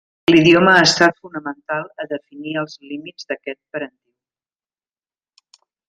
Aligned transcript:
L'idioma 0.35 0.71
ha 0.77 0.85
estat 0.85 1.19
fonamental 1.25 1.85
a 2.05 2.09
definir 2.15 2.55
els 2.65 2.79
límits 2.93 3.31
d'aquest 3.33 3.63
parentiu. 3.77 5.59